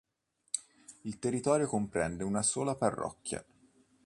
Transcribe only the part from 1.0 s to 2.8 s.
Il territorio comprende una sola